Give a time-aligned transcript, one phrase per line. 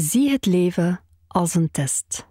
[0.00, 2.26] Zie het leven als een test.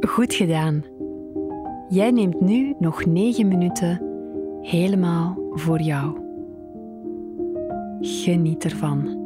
[0.00, 0.84] Goed gedaan.
[1.88, 4.02] Jij neemt nu nog 9 minuten
[4.62, 6.29] helemaal voor jou.
[8.00, 9.18] Geniet ervan.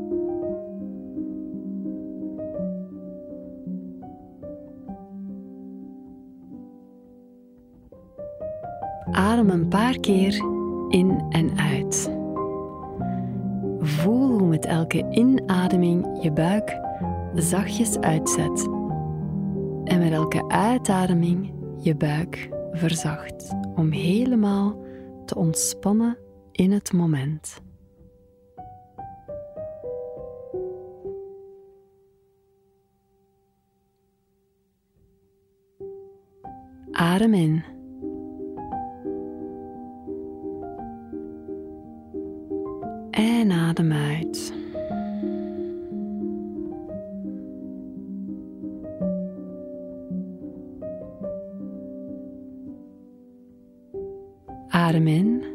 [9.10, 10.44] Adem een paar keer
[10.88, 12.10] in en uit.
[13.78, 16.80] Voel hoe met elke inademing je buik
[17.34, 18.68] zachtjes uitzet
[19.84, 24.76] en met elke uitademing je buik verzacht om helemaal
[25.24, 26.18] te ontspannen
[26.52, 27.63] in het moment.
[36.94, 37.64] Adem in.
[43.10, 44.52] En adem uit.
[54.68, 55.53] Adem in.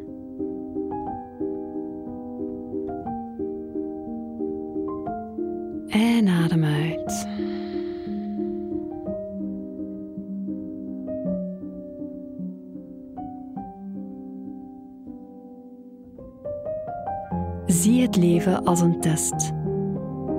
[17.70, 19.52] Zie het leven als een test.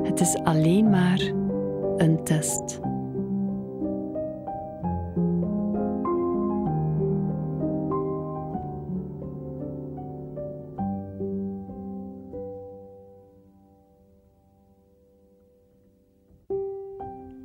[0.03, 1.19] Het is alleen maar
[1.97, 2.79] een test.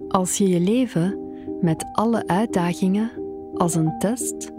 [0.09, 1.19] Als je je leven
[1.61, 3.11] met alle uitdagingen
[3.55, 4.53] als een test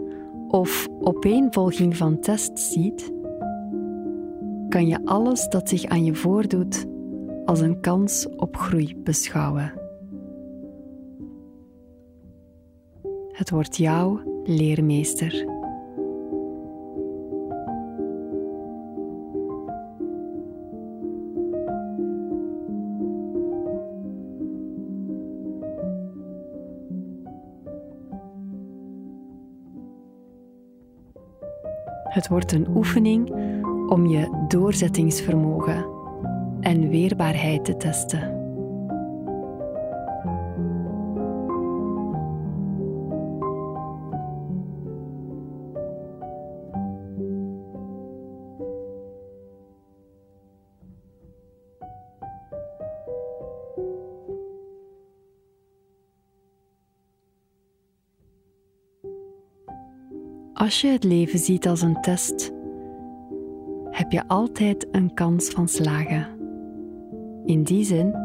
[0.48, 3.12] of opeenvolging van tests ziet,
[4.78, 6.86] kan je alles dat zich aan je voordoet
[7.46, 9.74] als een kans op groei beschouwen.
[13.32, 15.46] Het wordt jouw leermeester.
[32.04, 33.30] Het wordt een oefening
[33.88, 35.86] om je doorzettingsvermogen
[36.60, 38.38] en weerbaarheid te testen.
[60.54, 62.52] Als je het leven ziet als een test,
[64.08, 66.28] heb je altijd een kans van slagen.
[67.46, 68.16] In die zin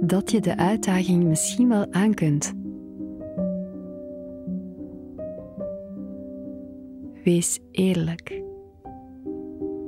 [0.00, 2.52] dat je de uitdaging misschien wel aan kunt.
[7.24, 8.42] Wees eerlijk.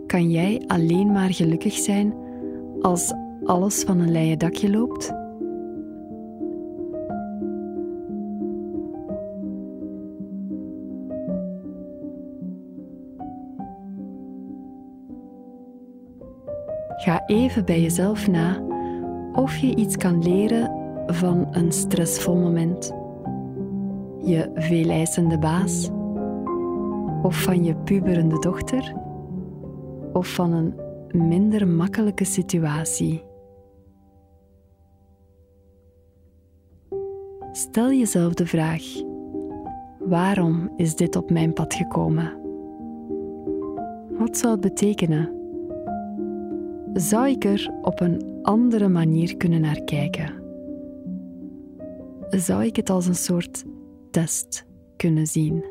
[0.07, 2.15] Kan jij alleen maar gelukkig zijn
[2.81, 3.13] als
[3.45, 5.22] alles van een leien dakje loopt?
[17.03, 18.63] Ga even bij jezelf na
[19.33, 20.71] of je iets kan leren
[21.07, 22.93] van een stressvol moment,
[24.19, 25.91] je veeleisende baas,
[27.23, 28.95] of van je puberende dochter,
[30.13, 30.75] of van een
[31.29, 33.25] minder makkelijke situatie.
[37.53, 38.83] Stel jezelf de vraag:
[39.99, 42.33] waarom is dit op mijn pad gekomen?
[44.19, 45.42] Wat zou het betekenen?
[46.95, 50.43] Zou ik er op een andere manier kunnen naar kijken?
[52.31, 53.65] Zou ik het als een soort
[54.11, 54.67] test
[54.97, 55.65] kunnen zien?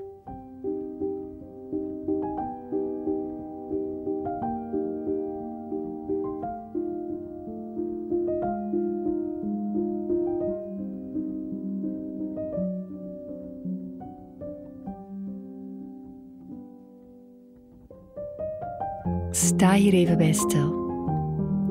[19.31, 20.80] Sta hier even bij stil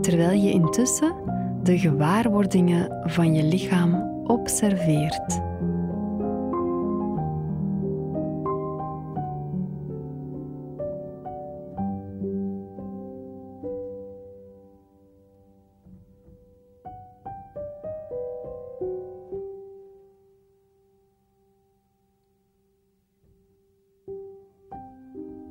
[0.00, 1.14] terwijl je intussen
[1.62, 3.94] de gewaarwordingen van je lichaam
[4.26, 5.40] observeert.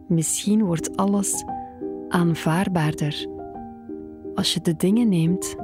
[0.08, 1.44] Misschien wordt alles
[2.10, 3.39] aanvaardbaarder
[4.40, 5.56] als je de dingen neemt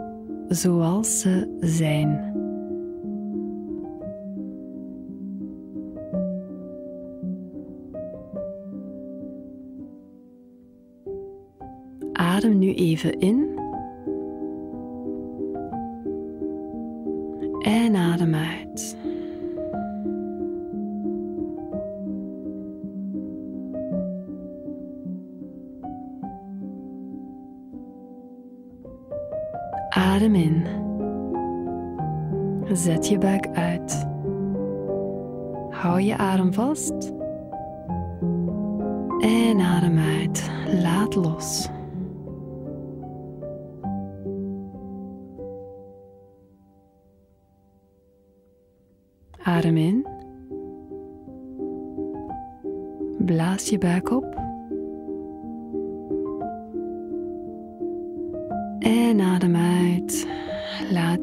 [0.47, 2.33] zoals ze zijn.
[12.13, 13.59] Adem nu even in
[17.59, 18.97] en adem uit.
[30.15, 30.65] Adem in.
[32.71, 34.07] Zet je buik uit.
[35.69, 37.13] Hou je adem vast.
[39.19, 40.51] En adem uit.
[40.81, 41.69] Laat los.
[49.43, 50.07] Adem in.
[53.17, 54.44] Blaas je buik op.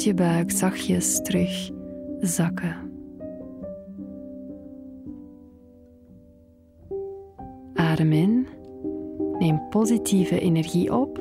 [0.04, 1.70] Je buik zachtjes terug
[2.20, 2.76] zakken.
[7.74, 8.46] Adem in.
[9.38, 11.20] Neem positieve energie op.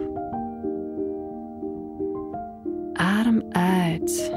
[2.94, 4.31] Adem uit.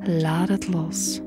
[0.00, 1.20] Laat het los.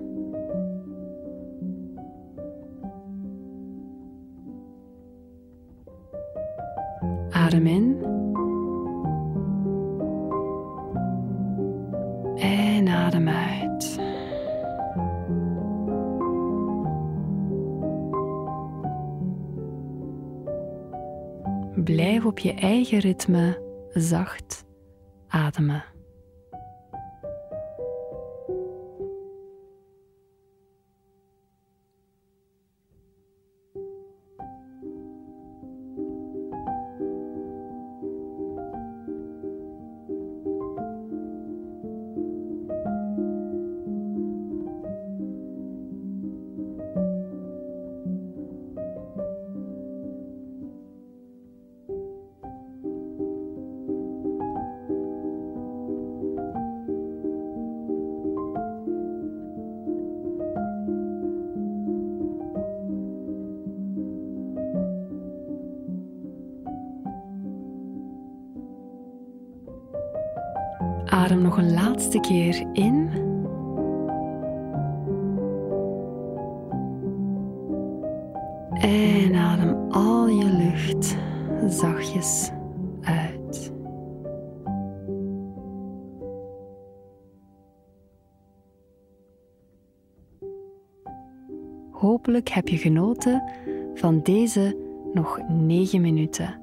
[7.29, 8.16] Adem in.
[21.83, 23.61] Blijf op je eigen ritme
[23.93, 24.65] zacht
[25.27, 25.83] ademen.
[71.07, 73.09] Adem nog een laatste keer in.
[78.73, 81.17] En adem al je lucht
[81.71, 82.51] zachtjes
[83.01, 83.71] uit.
[91.91, 93.43] Hopelijk heb je genoten
[93.93, 94.77] van deze
[95.13, 96.61] nog 9 minuten.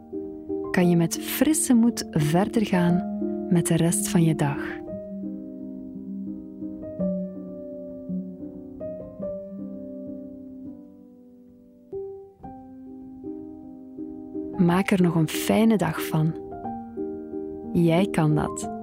[0.70, 3.13] Kan je met frisse moed verder gaan
[3.54, 4.58] met de rest van je dag.
[14.56, 16.34] Maak er nog een fijne dag van.
[17.72, 18.73] Jij kan dat.